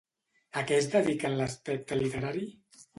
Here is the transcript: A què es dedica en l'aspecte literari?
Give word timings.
A 0.61 0.63
què 0.71 0.79
es 0.79 0.89
dedica 0.95 1.31
en 1.31 1.37
l'aspecte 1.43 2.03
literari? 2.05 2.47